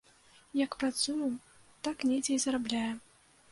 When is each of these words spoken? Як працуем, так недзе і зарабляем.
Як 0.59 0.77
працуем, 0.83 1.35
так 1.89 1.97
недзе 2.11 2.31
і 2.39 2.41
зарабляем. 2.47 2.99